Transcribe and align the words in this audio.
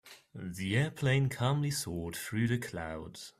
The 0.33 0.75
airplane 0.77 1.29
calmly 1.29 1.69
soared 1.69 2.15
through 2.15 2.47
the 2.47 2.57
clouds. 2.57 3.29